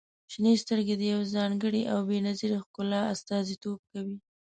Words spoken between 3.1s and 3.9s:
استازیتوب